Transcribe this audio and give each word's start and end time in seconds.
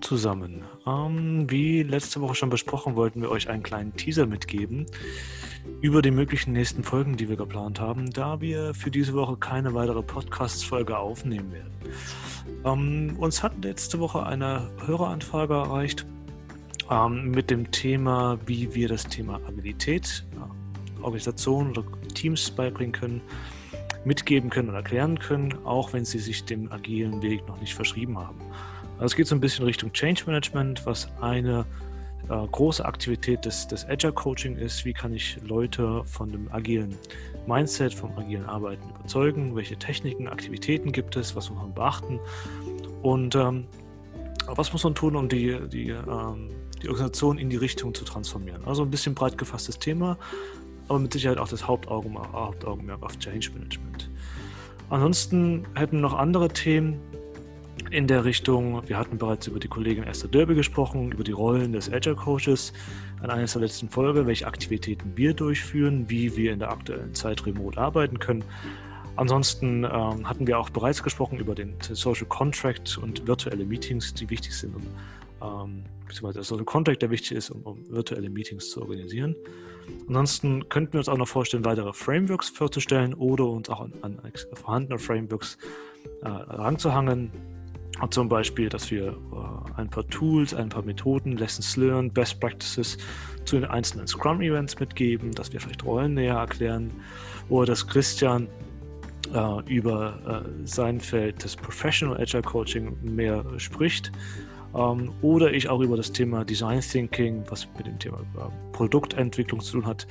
zusammen. 0.00 0.62
Ähm, 0.86 1.50
wie 1.50 1.82
letzte 1.82 2.20
Woche 2.20 2.34
schon 2.34 2.50
besprochen, 2.50 2.96
wollten 2.96 3.22
wir 3.22 3.30
euch 3.30 3.48
einen 3.48 3.62
kleinen 3.62 3.94
Teaser 3.94 4.26
mitgeben 4.26 4.86
über 5.80 6.02
die 6.02 6.10
möglichen 6.10 6.52
nächsten 6.52 6.84
Folgen, 6.84 7.16
die 7.16 7.28
wir 7.28 7.36
geplant 7.36 7.80
haben, 7.80 8.10
da 8.10 8.40
wir 8.40 8.74
für 8.74 8.90
diese 8.90 9.14
Woche 9.14 9.36
keine 9.36 9.74
weitere 9.74 10.02
Podcast-Folge 10.02 10.96
aufnehmen 10.96 11.52
werden. 11.52 11.72
Ähm, 12.64 13.16
uns 13.18 13.42
hat 13.42 13.52
letzte 13.64 13.98
Woche 13.98 14.24
eine 14.24 14.70
Höreranfrage 14.86 15.54
erreicht 15.54 16.06
ähm, 16.90 17.30
mit 17.30 17.50
dem 17.50 17.70
Thema, 17.70 18.38
wie 18.46 18.74
wir 18.74 18.88
das 18.88 19.04
Thema 19.04 19.40
Agilität, 19.46 20.24
äh, 20.34 21.02
Organisation 21.02 21.70
oder 21.70 21.84
Teams 22.14 22.50
beibringen 22.50 22.92
können, 22.92 23.20
mitgeben 24.04 24.50
können 24.50 24.68
und 24.70 24.74
erklären 24.74 25.18
können, 25.18 25.54
auch 25.64 25.92
wenn 25.92 26.04
sie 26.04 26.18
sich 26.18 26.44
dem 26.44 26.70
agilen 26.72 27.22
Weg 27.22 27.46
noch 27.46 27.60
nicht 27.60 27.74
verschrieben 27.74 28.18
haben. 28.18 28.40
Also 29.00 29.14
es 29.14 29.16
geht 29.16 29.26
so 29.28 29.34
ein 29.34 29.40
bisschen 29.40 29.64
Richtung 29.64 29.90
Change 29.94 30.24
Management, 30.26 30.84
was 30.84 31.08
eine 31.22 31.64
äh, 32.28 32.46
große 32.52 32.84
Aktivität 32.84 33.46
des, 33.46 33.66
des 33.66 33.88
Agile 33.88 34.12
Coaching 34.12 34.56
ist. 34.56 34.84
Wie 34.84 34.92
kann 34.92 35.14
ich 35.14 35.38
Leute 35.42 36.04
von 36.04 36.30
dem 36.30 36.52
agilen 36.52 36.94
Mindset, 37.46 37.94
vom 37.94 38.14
agilen 38.18 38.44
Arbeiten 38.44 38.90
überzeugen? 38.90 39.56
Welche 39.56 39.78
Techniken, 39.78 40.28
Aktivitäten 40.28 40.92
gibt 40.92 41.16
es? 41.16 41.34
Was 41.34 41.48
muss 41.48 41.58
man 41.58 41.72
beachten? 41.72 42.20
Und 43.00 43.34
ähm, 43.36 43.64
was 44.46 44.70
muss 44.70 44.84
man 44.84 44.94
tun, 44.94 45.16
um 45.16 45.30
die, 45.30 45.58
die, 45.70 45.88
ähm, 45.88 46.50
die 46.82 46.88
Organisation 46.90 47.38
in 47.38 47.48
die 47.48 47.56
Richtung 47.56 47.94
zu 47.94 48.04
transformieren? 48.04 48.62
Also 48.66 48.82
ein 48.82 48.90
bisschen 48.90 49.14
breit 49.14 49.38
gefasstes 49.38 49.78
Thema, 49.78 50.18
aber 50.88 50.98
mit 50.98 51.14
Sicherheit 51.14 51.38
auch 51.38 51.48
das 51.48 51.66
Hauptaugenmerk, 51.66 52.34
Hauptaugenmerk 52.34 53.02
auf 53.02 53.18
Change 53.18 53.50
Management. 53.54 54.10
Ansonsten 54.90 55.64
hätten 55.74 56.02
noch 56.02 56.12
andere 56.12 56.48
Themen, 56.48 57.00
in 57.90 58.06
der 58.06 58.24
Richtung. 58.24 58.88
Wir 58.88 58.96
hatten 58.96 59.18
bereits 59.18 59.46
über 59.48 59.58
die 59.58 59.68
Kollegin 59.68 60.04
Esther 60.04 60.28
Derby 60.28 60.54
gesprochen, 60.54 61.12
über 61.12 61.24
die 61.24 61.32
Rollen 61.32 61.72
des 61.72 61.92
Agile 61.92 62.14
Coaches 62.14 62.72
an 63.20 63.30
einer 63.30 63.44
der 63.44 63.60
letzten 63.60 63.88
Folge, 63.88 64.26
welche 64.26 64.46
Aktivitäten 64.46 65.12
wir 65.16 65.34
durchführen, 65.34 66.08
wie 66.08 66.36
wir 66.36 66.52
in 66.52 66.60
der 66.60 66.70
aktuellen 66.70 67.14
Zeit 67.14 67.44
remote 67.46 67.78
arbeiten 67.78 68.18
können. 68.18 68.44
Ansonsten 69.16 69.84
ähm, 69.84 70.28
hatten 70.28 70.46
wir 70.46 70.58
auch 70.58 70.70
bereits 70.70 71.02
gesprochen 71.02 71.38
über 71.38 71.54
den 71.54 71.74
Social 71.80 72.26
Contract 72.26 72.96
und 72.98 73.26
virtuelle 73.26 73.64
Meetings, 73.64 74.14
die 74.14 74.30
wichtig 74.30 74.56
sind, 74.56 74.74
um, 74.76 74.82
ähm, 75.42 75.84
beziehungsweise 76.06 76.38
der 76.38 76.44
Social 76.44 76.64
Contract, 76.64 77.02
der 77.02 77.10
wichtig 77.10 77.32
ist, 77.32 77.50
um, 77.50 77.62
um 77.62 77.90
virtuelle 77.90 78.30
Meetings 78.30 78.70
zu 78.70 78.80
organisieren. 78.80 79.34
Ansonsten 80.06 80.68
könnten 80.68 80.92
wir 80.92 81.00
uns 81.00 81.08
auch 81.08 81.18
noch 81.18 81.28
vorstellen, 81.28 81.64
weitere 81.64 81.92
Frameworks 81.92 82.48
vorzustellen 82.48 83.12
oder 83.14 83.46
uns 83.46 83.68
auch 83.68 83.80
an, 83.80 83.92
an 84.02 84.20
vorhandene 84.54 84.98
Frameworks 84.98 85.58
äh, 86.22 86.28
ranzuhangen, 86.28 87.30
zum 88.08 88.28
Beispiel, 88.28 88.68
dass 88.68 88.90
wir 88.90 89.08
äh, 89.08 89.80
ein 89.80 89.88
paar 89.88 90.06
Tools, 90.08 90.54
ein 90.54 90.68
paar 90.68 90.82
Methoden, 90.82 91.36
Lessons 91.36 91.76
Learned, 91.76 92.14
Best 92.14 92.40
Practices 92.40 92.96
zu 93.44 93.56
den 93.56 93.66
einzelnen 93.66 94.06
Scrum-Events 94.06 94.78
mitgeben, 94.78 95.32
dass 95.32 95.52
wir 95.52 95.60
vielleicht 95.60 95.84
Rollen 95.84 96.14
näher 96.14 96.36
erklären 96.36 96.90
oder 97.48 97.66
dass 97.66 97.86
Christian 97.86 98.48
äh, 99.34 99.74
über 99.74 100.44
äh, 100.46 100.66
sein 100.66 101.00
Feld 101.00 101.42
des 101.44 101.56
Professional 101.56 102.20
Agile 102.20 102.42
Coaching 102.42 102.96
mehr 103.02 103.44
spricht 103.58 104.10
ähm, 104.74 105.12
oder 105.22 105.52
ich 105.52 105.68
auch 105.68 105.80
über 105.80 105.96
das 105.96 106.12
Thema 106.12 106.44
Design 106.44 106.80
Thinking, 106.80 107.42
was 107.48 107.66
mit 107.76 107.86
dem 107.86 107.98
Thema 107.98 108.18
äh, 108.18 108.72
Produktentwicklung 108.72 109.60
zu 109.60 109.72
tun 109.72 109.86
hat, 109.86 110.06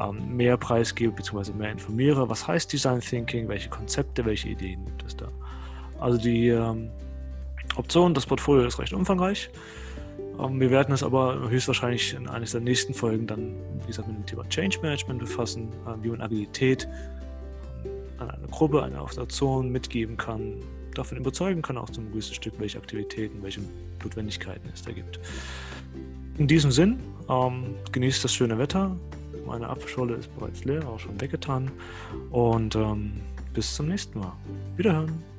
ähm, 0.00 0.36
mehr 0.36 0.56
preisgebe 0.56 1.12
bzw. 1.12 1.52
mehr 1.52 1.70
informiere. 1.70 2.28
Was 2.28 2.46
heißt 2.46 2.72
Design 2.72 3.00
Thinking? 3.00 3.48
Welche 3.48 3.68
Konzepte, 3.68 4.24
welche 4.24 4.48
Ideen 4.48 4.84
gibt 4.84 5.04
es 5.04 5.16
da? 5.16 5.28
Also 6.00 6.18
die 6.18 6.48
ähm, 6.48 6.90
Optionen. 7.76 8.14
Das 8.14 8.26
Portfolio 8.26 8.66
ist 8.66 8.78
recht 8.78 8.92
umfangreich. 8.92 9.50
Ähm, 10.38 10.60
wir 10.60 10.70
werden 10.70 10.92
es 10.94 11.02
aber 11.02 11.48
höchstwahrscheinlich 11.48 12.14
in 12.14 12.28
eines 12.28 12.52
der 12.52 12.60
nächsten 12.60 12.94
Folgen 12.94 13.26
dann, 13.26 13.54
wie 13.82 13.86
gesagt, 13.88 14.08
mit 14.08 14.16
dem 14.16 14.26
Thema 14.26 14.48
Change 14.48 14.78
Management 14.82 15.20
befassen, 15.20 15.68
äh, 15.86 16.02
wie 16.02 16.08
man 16.08 16.20
Agilität 16.20 16.88
ähm, 17.84 17.90
an 18.18 18.30
eine 18.30 18.48
Gruppe, 18.48 18.82
eine 18.82 19.00
Organisation 19.00 19.70
mitgeben 19.70 20.16
kann, 20.16 20.60
davon 20.94 21.18
überzeugen 21.18 21.62
kann, 21.62 21.76
auch 21.76 21.90
zum 21.90 22.10
gewissen 22.10 22.34
Stück, 22.34 22.54
welche 22.58 22.78
Aktivitäten, 22.78 23.42
welche 23.42 23.60
Notwendigkeiten 24.02 24.68
es 24.72 24.82
da 24.82 24.92
gibt. 24.92 25.18
In 26.38 26.46
diesem 26.48 26.70
Sinn, 26.70 26.98
ähm, 27.28 27.74
genießt 27.92 28.24
das 28.24 28.34
schöne 28.34 28.58
Wetter. 28.58 28.96
Meine 29.46 29.68
Apfelscholle 29.68 30.14
ist 30.14 30.34
bereits 30.36 30.64
leer, 30.64 30.86
auch 30.88 30.98
schon 30.98 31.20
weggetan. 31.20 31.70
Und 32.30 32.74
ähm, 32.76 33.20
bis 33.52 33.74
zum 33.74 33.88
nächsten 33.88 34.18
Mal. 34.18 34.32
Wiederhören. 34.76 35.33